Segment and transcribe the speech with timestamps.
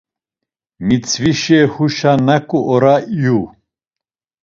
[0.85, 3.39] Mitzvişe huşa naǩu ora iyu?